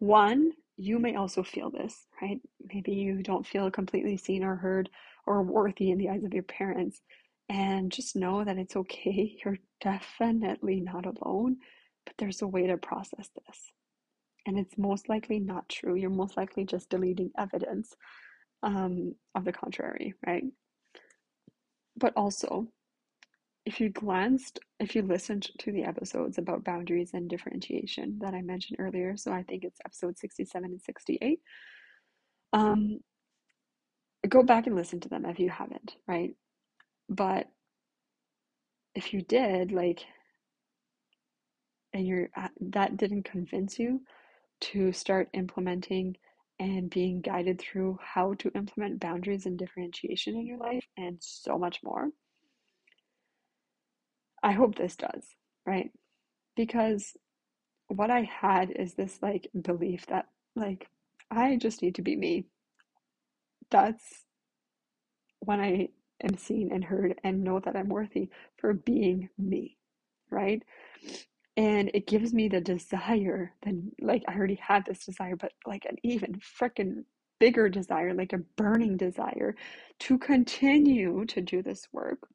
One, 0.00 0.52
you 0.76 0.98
may 0.98 1.14
also 1.14 1.42
feel 1.42 1.70
this, 1.70 2.06
right? 2.20 2.40
Maybe 2.72 2.92
you 2.92 3.22
don't 3.22 3.46
feel 3.46 3.70
completely 3.70 4.16
seen 4.16 4.42
or 4.42 4.56
heard 4.56 4.88
or 5.26 5.42
worthy 5.42 5.90
in 5.90 5.98
the 5.98 6.08
eyes 6.08 6.24
of 6.24 6.34
your 6.34 6.42
parents. 6.42 7.02
And 7.48 7.92
just 7.92 8.16
know 8.16 8.44
that 8.44 8.58
it's 8.58 8.76
okay. 8.76 9.36
You're 9.44 9.58
definitely 9.82 10.80
not 10.80 11.06
alone, 11.06 11.58
but 12.06 12.14
there's 12.18 12.42
a 12.42 12.48
way 12.48 12.66
to 12.66 12.78
process 12.78 13.28
this. 13.46 13.72
And 14.46 14.58
it's 14.58 14.78
most 14.78 15.08
likely 15.08 15.38
not 15.38 15.68
true. 15.68 15.96
You're 15.96 16.10
most 16.10 16.36
likely 16.36 16.64
just 16.64 16.88
deleting 16.88 17.30
evidence 17.38 17.94
um, 18.62 19.14
of 19.34 19.44
the 19.44 19.52
contrary, 19.52 20.14
right? 20.26 20.44
But 21.96 22.14
also, 22.16 22.68
if 23.66 23.80
you 23.80 23.90
glanced, 23.90 24.58
if 24.78 24.94
you 24.94 25.02
listened 25.02 25.48
to 25.58 25.72
the 25.72 25.84
episodes 25.84 26.38
about 26.38 26.64
boundaries 26.64 27.10
and 27.12 27.28
differentiation 27.28 28.18
that 28.20 28.34
I 28.34 28.42
mentioned 28.42 28.78
earlier, 28.80 29.16
so 29.16 29.32
I 29.32 29.42
think 29.42 29.64
it's 29.64 29.80
episode 29.84 30.18
67 30.18 30.70
and 30.70 30.80
68, 30.80 31.40
um, 32.52 33.00
go 34.28 34.42
back 34.42 34.66
and 34.66 34.76
listen 34.76 35.00
to 35.00 35.08
them 35.08 35.24
if 35.26 35.38
you 35.38 35.50
haven't, 35.50 35.96
right? 36.06 36.34
But 37.08 37.48
if 38.94 39.12
you 39.12 39.22
did, 39.22 39.72
like, 39.72 40.04
and 41.92 42.06
you're 42.06 42.28
that 42.60 42.96
didn't 42.96 43.24
convince 43.24 43.78
you 43.78 44.00
to 44.60 44.92
start 44.92 45.28
implementing 45.32 46.16
and 46.58 46.90
being 46.90 47.20
guided 47.20 47.58
through 47.60 47.98
how 48.02 48.34
to 48.34 48.50
implement 48.54 49.00
boundaries 49.00 49.46
and 49.46 49.58
differentiation 49.58 50.36
in 50.36 50.46
your 50.46 50.58
life 50.58 50.84
and 50.96 51.16
so 51.20 51.58
much 51.58 51.80
more. 51.82 52.10
I 54.42 54.52
hope 54.52 54.76
this 54.76 54.96
does, 54.96 55.24
right? 55.66 55.90
Because 56.56 57.14
what 57.88 58.10
I 58.10 58.22
had 58.22 58.70
is 58.70 58.94
this 58.94 59.18
like 59.22 59.50
belief 59.60 60.06
that 60.06 60.26
like 60.56 60.88
I 61.30 61.56
just 61.56 61.82
need 61.82 61.96
to 61.96 62.02
be 62.02 62.16
me. 62.16 62.46
That's 63.70 64.24
when 65.40 65.60
I 65.60 65.88
am 66.22 66.36
seen 66.36 66.72
and 66.72 66.84
heard 66.84 67.16
and 67.24 67.44
know 67.44 67.60
that 67.60 67.76
I'm 67.76 67.88
worthy 67.88 68.30
for 68.58 68.74
being 68.74 69.28
me, 69.38 69.76
right? 70.30 70.62
and 71.56 71.90
it 71.94 72.06
gives 72.06 72.34
me 72.34 72.48
the 72.48 72.60
desire 72.60 73.52
then 73.64 73.92
like 74.00 74.24
i 74.28 74.34
already 74.34 74.56
had 74.56 74.84
this 74.86 75.04
desire 75.06 75.36
but 75.36 75.52
like 75.66 75.84
an 75.86 75.96
even 76.02 76.34
freaking 76.60 77.04
bigger 77.40 77.68
desire 77.68 78.14
like 78.14 78.32
a 78.32 78.38
burning 78.56 78.96
desire 78.96 79.56
to 80.00 80.18
continue 80.18 81.24
to 81.26 81.42
do 81.42 81.62
this 81.62 81.88
work 81.92 82.28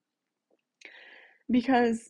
because 1.51 2.09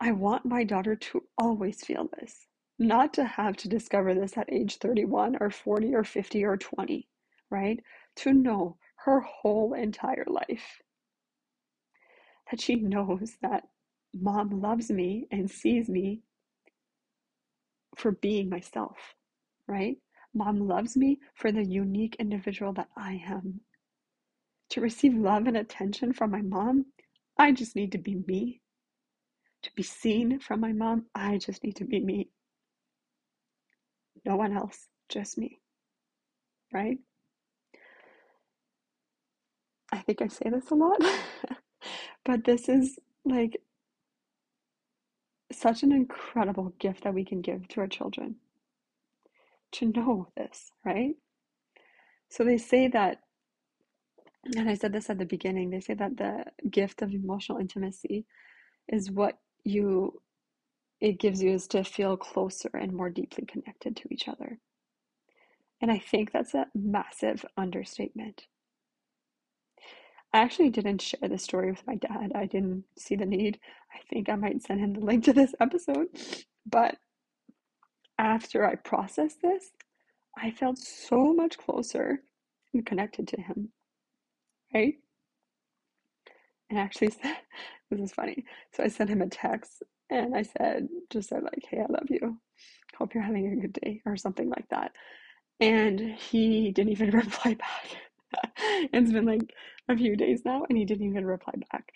i 0.00 0.12
want 0.12 0.44
my 0.44 0.64
daughter 0.64 0.96
to 0.96 1.22
always 1.38 1.84
feel 1.84 2.08
this 2.18 2.46
not 2.78 3.14
to 3.14 3.24
have 3.24 3.56
to 3.56 3.68
discover 3.68 4.14
this 4.14 4.36
at 4.36 4.52
age 4.52 4.78
31 4.78 5.36
or 5.40 5.50
40 5.50 5.94
or 5.94 6.04
50 6.04 6.44
or 6.44 6.56
20 6.56 7.08
right 7.50 7.80
to 8.16 8.32
know 8.32 8.76
her 9.04 9.20
whole 9.20 9.74
entire 9.74 10.24
life 10.28 10.78
that 12.50 12.60
she 12.60 12.76
knows 12.76 13.36
that 13.42 13.64
mom 14.14 14.60
loves 14.60 14.90
me 14.90 15.26
and 15.30 15.50
sees 15.50 15.88
me 15.88 16.22
for 17.96 18.12
being 18.12 18.48
myself, 18.48 18.96
right? 19.68 19.96
Mom 20.34 20.66
loves 20.66 20.96
me 20.96 21.18
for 21.34 21.52
the 21.52 21.64
unique 21.64 22.16
individual 22.18 22.72
that 22.74 22.88
I 22.96 23.22
am. 23.26 23.60
To 24.70 24.80
receive 24.80 25.14
love 25.14 25.46
and 25.46 25.56
attention 25.56 26.12
from 26.12 26.30
my 26.30 26.42
mom, 26.42 26.86
I 27.38 27.52
just 27.52 27.76
need 27.76 27.92
to 27.92 27.98
be 27.98 28.16
me. 28.26 28.60
To 29.62 29.70
be 29.74 29.82
seen 29.82 30.40
from 30.40 30.60
my 30.60 30.72
mom, 30.72 31.06
I 31.14 31.38
just 31.38 31.64
need 31.64 31.76
to 31.76 31.84
be 31.84 32.00
me. 32.00 32.28
No 34.24 34.36
one 34.36 34.56
else, 34.56 34.88
just 35.08 35.38
me. 35.38 35.58
Right? 36.72 36.98
I 39.92 39.98
think 39.98 40.20
I 40.22 40.28
say 40.28 40.50
this 40.50 40.70
a 40.70 40.74
lot, 40.74 41.00
but 42.24 42.44
this 42.44 42.68
is 42.68 42.98
like 43.24 43.60
such 45.52 45.82
an 45.82 45.92
incredible 45.92 46.74
gift 46.78 47.04
that 47.04 47.14
we 47.14 47.24
can 47.24 47.40
give 47.40 47.68
to 47.68 47.80
our 47.80 47.86
children 47.86 48.36
to 49.72 49.86
know 49.86 50.28
this, 50.36 50.70
right? 50.84 51.14
So 52.28 52.44
they 52.44 52.58
say 52.58 52.88
that, 52.88 53.20
and 54.56 54.68
I 54.68 54.74
said 54.74 54.92
this 54.92 55.10
at 55.10 55.18
the 55.18 55.24
beginning, 55.24 55.70
they 55.70 55.80
say 55.80 55.94
that 55.94 56.16
the 56.16 56.44
gift 56.68 57.02
of 57.02 57.12
emotional 57.12 57.58
intimacy 57.58 58.26
is 58.88 59.10
what 59.10 59.38
you 59.64 60.20
it 61.00 61.18
gives 61.18 61.42
you 61.42 61.50
is 61.50 61.66
to 61.68 61.84
feel 61.84 62.16
closer 62.16 62.70
and 62.72 62.92
more 62.92 63.10
deeply 63.10 63.44
connected 63.44 63.96
to 63.96 64.08
each 64.10 64.28
other. 64.28 64.58
And 65.80 65.90
I 65.90 65.98
think 65.98 66.32
that's 66.32 66.54
a 66.54 66.66
massive 66.74 67.44
understatement. 67.58 68.46
I 70.32 70.38
actually 70.38 70.70
didn't 70.70 71.02
share 71.02 71.28
this 71.28 71.42
story 71.42 71.70
with 71.70 71.86
my 71.86 71.96
dad. 71.96 72.32
I 72.34 72.46
didn't 72.46 72.84
see 72.98 73.16
the 73.16 73.26
need. 73.26 73.60
I 73.92 73.98
think 74.08 74.28
I 74.28 74.36
might 74.36 74.62
send 74.62 74.80
him 74.80 74.94
the 74.94 75.00
link 75.00 75.24
to 75.24 75.32
this 75.32 75.54
episode. 75.60 76.06
But 76.64 76.96
after 78.18 78.66
I 78.66 78.76
processed 78.76 79.42
this, 79.42 79.72
I 80.38 80.50
felt 80.50 80.78
so 80.78 81.34
much 81.34 81.58
closer 81.58 82.22
and 82.72 82.86
connected 82.86 83.28
to 83.28 83.40
him. 83.40 83.70
Right? 84.74 84.96
And 86.70 86.78
actually, 86.78 87.08
this 87.90 88.00
is 88.00 88.12
funny. 88.12 88.44
So 88.74 88.82
I 88.82 88.88
sent 88.88 89.10
him 89.10 89.22
a 89.22 89.28
text 89.28 89.82
and 90.10 90.36
I 90.36 90.42
said, 90.42 90.88
just 91.10 91.28
said, 91.28 91.42
like, 91.42 91.64
hey, 91.68 91.78
I 91.80 91.92
love 91.92 92.06
you. 92.10 92.38
Hope 92.98 93.14
you're 93.14 93.22
having 93.24 93.46
a 93.46 93.56
good 93.60 93.72
day, 93.82 94.02
or 94.06 94.16
something 94.16 94.48
like 94.48 94.68
that. 94.70 94.92
And 95.60 96.00
he 96.00 96.72
didn't 96.72 96.92
even 96.92 97.10
reply 97.12 97.54
back. 97.54 97.96
it's 98.58 99.12
been 99.12 99.26
like 99.26 99.54
a 99.88 99.96
few 99.96 100.16
days 100.16 100.42
now 100.44 100.64
and 100.68 100.78
he 100.78 100.84
didn't 100.84 101.06
even 101.06 101.26
reply 101.26 101.54
back. 101.72 101.90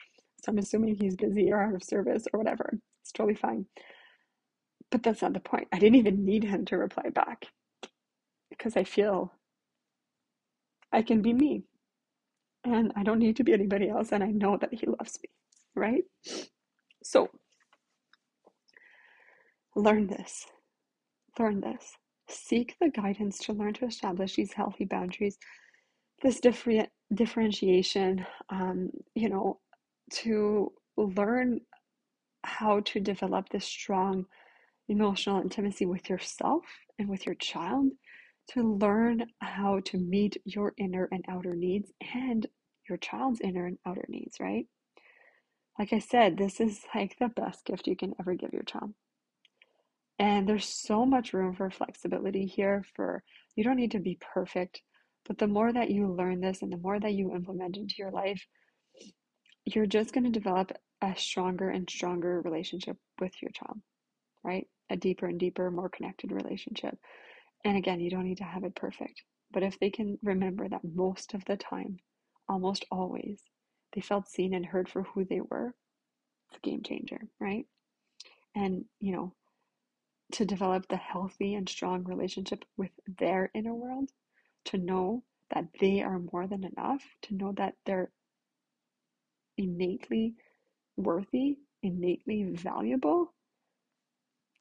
So 0.45 0.53
I'm 0.53 0.59
assuming 0.59 0.97
he's 0.97 1.17
busy 1.17 1.53
or 1.53 1.61
out 1.63 1.75
of 1.75 1.83
service 1.85 2.25
or 2.33 2.39
whatever. 2.39 2.79
It's 3.03 3.13
totally 3.13 3.35
fine. 3.35 3.67
But 4.91 5.03
that's 5.03 5.23
not 5.23 5.35
the 5.35 5.41
point. 5.41 5.69
I 5.73 5.79
didn't 5.79 5.97
even 5.97 6.25
need 6.25 6.45
him 6.45 6.65
to 6.67 6.79
reply 6.79 7.11
back 7.11 7.47
because 8.51 8.77
I 8.77 8.85
feel 8.85 9.33
I 10.93 11.03
can 11.03 11.23
be 11.23 11.33
me 11.33 11.65
and 12.75 12.93
I 12.97 13.03
don't 13.05 13.19
need 13.19 13.37
to 13.37 13.45
be 13.45 13.53
anybody 13.53 13.89
else. 13.91 14.13
And 14.13 14.25
I 14.25 14.29
know 14.29 14.57
that 14.59 14.75
he 14.75 14.87
loves 14.87 15.19
me, 15.23 15.31
right? 15.75 16.05
So 17.03 17.31
learn 19.77 20.07
this. 20.09 20.47
Learn 21.39 21.61
this. 21.61 21.95
Seek 22.29 22.77
the 22.81 22.91
guidance 22.91 23.39
to 23.41 23.53
learn 23.53 23.75
to 23.75 23.87
establish 23.87 24.37
these 24.37 24.53
healthy 24.53 24.85
boundaries 24.85 25.39
this 26.23 26.41
different 26.41 26.89
differentiation, 27.15 28.27
um, 28.51 28.91
you 29.15 29.29
know, 29.29 29.61
to 30.11 30.73
learn 30.97 31.61
how 32.45 32.81
to 32.81 33.01
develop 33.01 33.49
this 33.51 33.65
strong 33.65 34.25
emotional 34.89 35.41
intimacy 35.41 35.87
with 35.87 36.09
yourself 36.09 36.65
and 36.99 37.09
with 37.09 37.27
your 37.27 37.35
child, 37.37 37.91
to 38.49 38.77
learn 38.79 39.25
how 39.41 39.81
to 39.85 39.99
meet 39.99 40.37
your 40.45 40.73
inner 40.79 41.09
and 41.13 41.25
outer 41.29 41.55
needs 41.55 41.93
and 42.15 42.47
your 42.89 42.99
child's 42.99 43.41
inner 43.41 43.67
and 43.67 43.79
outer 43.87 44.05
needs, 44.09 44.41
right? 44.41 44.67
Like 45.79 45.93
I 45.93 45.99
said, 46.01 46.37
this 46.37 46.61
is 46.61 46.81
like 46.95 47.17
the 47.19 47.29
best 47.29 47.65
gift 47.65 47.87
you 47.87 47.97
can 47.97 48.15
ever 48.19 48.35
give 48.35 48.53
your 48.53 48.63
child. 48.63 48.95
And 50.19 50.49
there's 50.49 50.67
so 50.67 51.07
much 51.07 51.33
room 51.33 51.55
for 51.55 51.71
flexibility 51.71 52.47
here 52.47 52.85
for 52.97 53.23
you 53.55 53.63
don't 53.63 53.77
need 53.77 53.93
to 53.93 54.01
be 54.01 54.19
perfect 54.35 54.83
but 55.29 55.37
the 55.37 55.47
more 55.47 55.71
that 55.71 55.91
you 55.91 56.09
learn 56.09 56.41
this 56.41 56.63
and 56.63 56.73
the 56.73 56.79
more 56.79 56.99
that 56.99 57.13
you 57.13 57.35
implement 57.35 57.77
into 57.77 57.95
your 57.99 58.11
life, 58.11 58.47
you're 59.67 59.87
just 59.87 60.15
going 60.15 60.25
to 60.25 60.31
develop 60.31 60.73
a 61.03 61.15
stronger 61.17 61.69
and 61.69 61.89
stronger 61.89 62.41
relationship 62.41 62.97
with 63.21 63.33
your 63.43 63.51
child, 63.51 63.79
right? 64.43 64.67
A 64.89 64.97
deeper 64.97 65.27
and 65.27 65.39
deeper, 65.39 65.71
more 65.71 65.91
connected 65.91 66.33
relationship. 66.33 66.99
And 67.65 67.77
again, 67.77 68.01
you 68.01 68.11
don't 68.11 68.25
need 68.25 68.39
to 68.39 68.45
have 68.45 68.65
it 68.65 68.75
perfect. 68.75 69.23
But 69.53 69.63
if 69.63 69.79
they 69.79 69.91
can 69.91 70.19
remember 70.23 70.67
that 70.67 70.81
most 70.83 71.35
of 71.35 71.45
the 71.45 71.59
time, 71.59 71.99
almost 72.49 72.85
always, 72.91 73.41
they 73.95 74.01
felt 74.01 74.29
seen 74.29 74.55
and 74.55 74.67
heard 74.67 74.89
for 74.89 75.03
who 75.03 75.25
they 75.25 75.41
were, 75.41 75.75
it's 76.49 76.59
a 76.59 76.69
game 76.69 76.83
changer, 76.83 77.21
right? 77.41 77.67
And, 78.55 78.85
you 79.01 79.13
know, 79.13 79.35
to 80.33 80.45
develop 80.45 80.89
the 80.89 80.97
healthy 80.97 81.55
and 81.55 81.69
strong 81.69 82.05
relationship 82.05 82.65
with 82.77 82.91
their 83.19 83.51
inner 83.55 83.75
world, 83.75 84.11
to 84.67 84.79
know 84.79 85.23
that 85.55 85.67
they 85.81 86.03
are 86.03 86.19
more 86.19 86.47
than 86.47 86.65
enough, 86.65 87.03
to 87.23 87.35
know 87.35 87.53
that 87.57 87.75
they're 87.87 88.11
innately 89.57 90.35
worthy, 90.97 91.59
innately 91.83 92.43
valuable. 92.45 93.33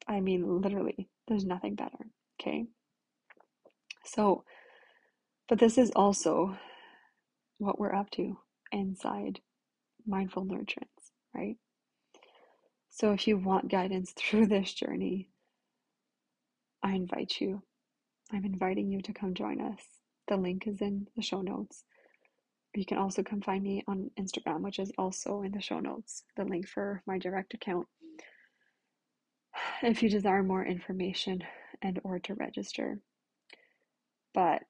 I 0.06 0.20
mean, 0.20 0.60
literally, 0.62 1.08
there's 1.26 1.44
nothing 1.44 1.74
better. 1.74 2.06
Okay. 2.40 2.66
So, 4.04 4.44
but 5.48 5.58
this 5.58 5.76
is 5.76 5.90
also 5.94 6.56
what 7.58 7.78
we're 7.78 7.94
up 7.94 8.10
to 8.10 8.38
inside 8.72 9.40
mindful 10.06 10.44
nurturance, 10.44 11.12
right? 11.34 11.56
So 12.90 13.12
if 13.12 13.28
you 13.28 13.36
want 13.36 13.70
guidance 13.70 14.12
through 14.16 14.46
this 14.46 14.72
journey, 14.72 15.28
I 16.82 16.92
invite 16.92 17.40
you. 17.40 17.62
I'm 18.32 18.44
inviting 18.44 18.90
you 18.90 19.00
to 19.02 19.12
come 19.12 19.34
join 19.34 19.60
us. 19.60 19.82
The 20.28 20.36
link 20.36 20.66
is 20.66 20.80
in 20.80 21.08
the 21.16 21.22
show 21.22 21.40
notes. 21.40 21.84
You 22.74 22.84
can 22.84 22.98
also 22.98 23.22
come 23.22 23.40
find 23.40 23.62
me 23.62 23.82
on 23.88 24.10
Instagram, 24.20 24.60
which 24.60 24.78
is 24.78 24.92
also 24.98 25.42
in 25.42 25.52
the 25.52 25.60
show 25.60 25.80
notes, 25.80 26.22
the 26.36 26.44
link 26.44 26.68
for 26.68 27.02
my 27.06 27.18
direct 27.18 27.54
account. 27.54 27.86
If 29.82 30.02
you 30.02 30.08
desire 30.08 30.42
more 30.42 30.64
information 30.64 31.42
and 31.82 32.00
or 32.04 32.18
to 32.20 32.34
register. 32.34 33.00
But 34.34 34.62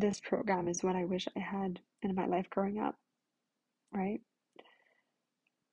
this 0.00 0.20
program 0.20 0.68
is 0.68 0.82
what 0.82 0.96
I 0.96 1.04
wish 1.04 1.28
I 1.36 1.40
had 1.40 1.80
in 2.02 2.14
my 2.14 2.26
life 2.26 2.48
growing 2.50 2.78
up, 2.78 2.96
right? 3.92 4.20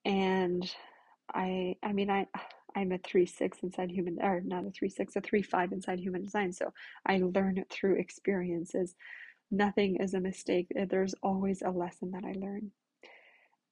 And 0.05 0.69
I 1.33 1.75
I 1.83 1.93
mean 1.93 2.09
I 2.09 2.27
I'm 2.75 2.91
a 2.91 2.97
three 2.99 3.25
six 3.25 3.59
inside 3.63 3.91
human 3.91 4.19
or 4.21 4.41
not 4.41 4.65
a 4.65 4.71
three 4.71 4.89
six, 4.89 5.15
a 5.15 5.21
three 5.21 5.41
five 5.41 5.71
inside 5.71 5.99
human 5.99 6.23
design. 6.23 6.53
So 6.53 6.73
I 7.05 7.19
learn 7.19 7.57
it 7.57 7.69
through 7.69 7.95
experiences. 7.99 8.95
Nothing 9.51 9.97
is 9.97 10.13
a 10.13 10.19
mistake. 10.19 10.67
There's 10.89 11.15
always 11.23 11.61
a 11.61 11.69
lesson 11.69 12.11
that 12.11 12.25
I 12.25 12.33
learn. 12.33 12.71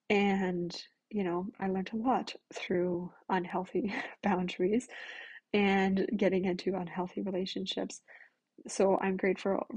And, 0.09 0.75
you 1.09 1.23
know, 1.23 1.47
I 1.59 1.67
learned 1.67 1.91
a 1.93 1.97
lot 1.97 2.33
through 2.53 3.11
unhealthy 3.29 3.93
boundaries 4.23 4.87
and 5.53 6.07
getting 6.15 6.45
into 6.45 6.75
unhealthy 6.75 7.21
relationships. 7.21 8.01
So 8.67 8.97
I'm 9.01 9.17
grateful 9.17 9.67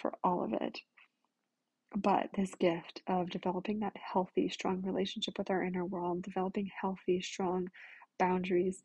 for 0.00 0.14
all 0.24 0.44
of 0.44 0.52
it. 0.54 0.80
But 1.96 2.30
this 2.36 2.54
gift 2.54 3.02
of 3.08 3.30
developing 3.30 3.80
that 3.80 3.96
healthy, 3.96 4.48
strong 4.48 4.82
relationship 4.82 5.38
with 5.38 5.50
our 5.50 5.62
inner 5.64 5.84
world, 5.84 6.22
developing 6.22 6.70
healthy, 6.80 7.20
strong 7.20 7.68
boundaries, 8.18 8.84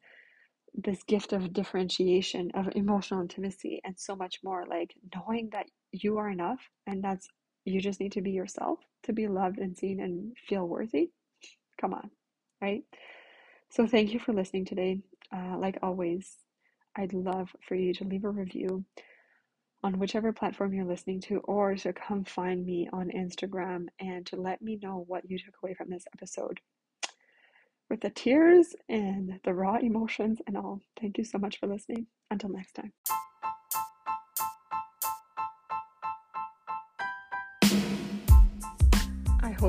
this 0.73 1.03
gift 1.03 1.33
of 1.33 1.53
differentiation, 1.53 2.51
of 2.55 2.69
emotional 2.75 3.21
intimacy, 3.21 3.81
and 3.85 3.99
so 3.99 4.15
much 4.15 4.39
more. 4.43 4.65
Like 4.67 4.93
knowing 5.15 5.49
that 5.51 5.67
you 5.91 6.17
are 6.17 6.29
enough 6.29 6.61
and 6.87 7.03
that's 7.03 7.27
you 7.65 7.81
just 7.81 7.99
need 7.99 8.13
to 8.13 8.21
be 8.21 8.31
yourself 8.31 8.79
to 9.03 9.13
be 9.13 9.27
loved 9.27 9.59
and 9.59 9.77
seen 9.77 9.99
and 10.01 10.35
feel 10.47 10.67
worthy. 10.67 11.11
Come 11.79 11.93
on, 11.93 12.11
right? 12.61 12.83
So, 13.71 13.87
thank 13.87 14.13
you 14.13 14.19
for 14.19 14.33
listening 14.33 14.65
today. 14.65 15.01
Uh, 15.35 15.57
like 15.59 15.79
always, 15.83 16.35
I'd 16.95 17.13
love 17.13 17.49
for 17.67 17.75
you 17.75 17.93
to 17.95 18.03
leave 18.05 18.25
a 18.25 18.29
review 18.29 18.85
on 19.85 19.99
whichever 19.99 20.33
platform 20.33 20.73
you're 20.73 20.83
listening 20.83 21.21
to, 21.21 21.37
or 21.41 21.75
to 21.75 21.93
come 21.93 22.23
find 22.23 22.65
me 22.65 22.89
on 22.91 23.11
Instagram 23.11 23.85
and 23.99 24.25
to 24.25 24.35
let 24.35 24.59
me 24.59 24.79
know 24.81 25.05
what 25.07 25.29
you 25.29 25.37
took 25.37 25.53
away 25.61 25.75
from 25.75 25.91
this 25.91 26.05
episode 26.11 26.59
with 27.87 28.01
the 28.01 28.09
tears 28.09 28.75
and 28.89 29.39
the 29.43 29.53
raw 29.53 29.77
emotions 29.77 30.39
and 30.47 30.57
all. 30.57 30.81
Thank 30.99 31.19
you 31.19 31.23
so 31.23 31.37
much 31.37 31.59
for 31.59 31.67
listening. 31.67 32.07
Until 32.31 32.49
next 32.49 32.73
time. 32.73 32.93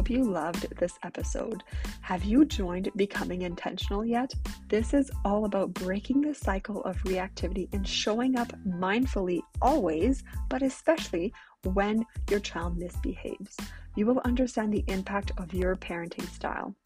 Hope 0.06 0.10
you 0.10 0.22
loved 0.22 0.68
this 0.78 0.96
episode. 1.02 1.64
Have 2.00 2.22
you 2.22 2.44
joined 2.44 2.90
Becoming 2.94 3.42
Intentional 3.42 4.04
yet? 4.04 4.32
This 4.68 4.94
is 4.94 5.10
all 5.24 5.46
about 5.46 5.74
breaking 5.74 6.20
the 6.20 6.32
cycle 6.32 6.80
of 6.84 6.96
reactivity 6.98 7.68
and 7.72 7.86
showing 7.86 8.38
up 8.38 8.52
mindfully 8.64 9.40
always, 9.60 10.22
but 10.48 10.62
especially 10.62 11.32
when 11.72 12.04
your 12.30 12.38
child 12.38 12.78
misbehaves. 12.78 13.56
You 13.96 14.06
will 14.06 14.20
understand 14.24 14.72
the 14.72 14.84
impact 14.86 15.32
of 15.38 15.52
your 15.52 15.74
parenting 15.74 16.28
style 16.28 16.76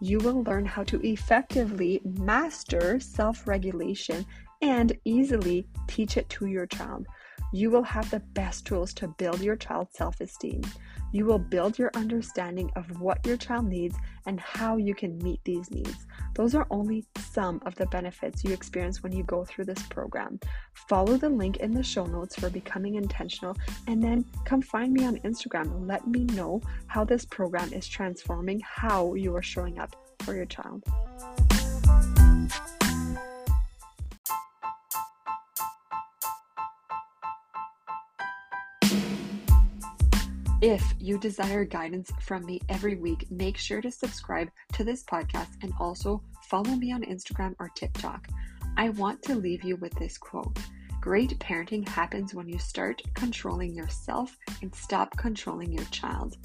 you 0.00 0.18
will 0.18 0.42
learn 0.42 0.66
how 0.66 0.84
to 0.84 1.00
effectively 1.06 2.02
master 2.04 3.00
self 3.00 3.46
regulation 3.46 4.26
and 4.60 4.96
easily 5.04 5.66
teach 5.86 6.16
it 6.16 6.28
to 6.28 6.46
your 6.46 6.66
child. 6.66 7.06
You 7.52 7.70
will 7.70 7.82
have 7.82 8.10
the 8.10 8.20
best 8.20 8.66
tools 8.66 8.92
to 8.94 9.08
build 9.08 9.40
your 9.40 9.56
child's 9.56 9.96
self 9.96 10.20
esteem. 10.20 10.62
You 11.12 11.24
will 11.24 11.38
build 11.38 11.78
your 11.78 11.90
understanding 11.94 12.70
of 12.76 13.00
what 13.00 13.24
your 13.24 13.36
child 13.36 13.66
needs 13.66 13.96
and 14.26 14.40
how 14.40 14.76
you 14.76 14.94
can 14.94 15.18
meet 15.18 15.40
these 15.44 15.70
needs. 15.70 16.06
Those 16.34 16.54
are 16.54 16.66
only 16.70 17.04
some 17.30 17.62
of 17.64 17.74
the 17.76 17.86
benefits 17.86 18.44
you 18.44 18.52
experience 18.52 19.02
when 19.02 19.12
you 19.12 19.22
go 19.22 19.44
through 19.44 19.64
this 19.66 19.82
program. 19.84 20.38
Follow 20.88 21.16
the 21.16 21.28
link 21.28 21.58
in 21.58 21.72
the 21.72 21.82
show 21.82 22.04
notes 22.04 22.36
for 22.36 22.50
becoming 22.50 22.96
intentional 22.96 23.56
and 23.86 24.02
then 24.02 24.24
come 24.44 24.60
find 24.60 24.92
me 24.92 25.06
on 25.06 25.16
Instagram. 25.20 25.86
Let 25.88 26.06
me 26.06 26.24
know 26.24 26.60
how 26.86 27.04
this 27.04 27.24
program 27.24 27.72
is 27.72 27.86
transforming 27.86 28.60
how 28.60 29.14
you 29.14 29.34
are 29.36 29.42
showing 29.42 29.78
up 29.78 29.96
for 30.20 30.34
your 30.34 30.46
child. 30.46 30.84
If 40.62 40.94
you 40.98 41.18
desire 41.18 41.66
guidance 41.66 42.10
from 42.22 42.46
me 42.46 42.62
every 42.70 42.96
week, 42.96 43.30
make 43.30 43.58
sure 43.58 43.82
to 43.82 43.90
subscribe 43.90 44.48
to 44.72 44.84
this 44.84 45.04
podcast 45.04 45.48
and 45.62 45.70
also 45.78 46.22
follow 46.44 46.70
me 46.70 46.92
on 46.92 47.02
Instagram 47.02 47.54
or 47.58 47.68
TikTok. 47.74 48.28
I 48.78 48.88
want 48.88 49.22
to 49.24 49.34
leave 49.34 49.64
you 49.64 49.76
with 49.76 49.92
this 49.96 50.16
quote 50.16 50.58
Great 51.02 51.38
parenting 51.38 51.86
happens 51.86 52.34
when 52.34 52.48
you 52.48 52.58
start 52.58 53.02
controlling 53.12 53.74
yourself 53.74 54.34
and 54.62 54.74
stop 54.74 55.14
controlling 55.18 55.72
your 55.72 55.84
child. 55.90 56.38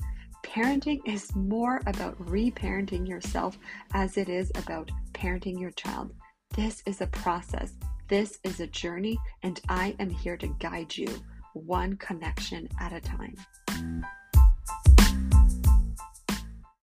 Parenting 0.44 1.00
is 1.06 1.34
more 1.34 1.80
about 1.88 2.22
reparenting 2.26 3.08
yourself 3.08 3.58
as 3.94 4.18
it 4.18 4.28
is 4.28 4.52
about 4.56 4.92
parenting 5.14 5.58
your 5.58 5.72
child. 5.72 6.14
This 6.54 6.84
is 6.86 7.00
a 7.00 7.08
process, 7.08 7.76
this 8.10 8.40
is 8.44 8.60
a 8.60 8.68
journey, 8.68 9.18
and 9.42 9.62
I 9.70 9.96
am 10.00 10.10
here 10.10 10.36
to 10.36 10.48
guide 10.60 10.98
you 10.98 11.08
one 11.54 11.96
connection 11.98 12.68
at 12.80 12.94
a 12.94 13.02
time. 13.02 13.36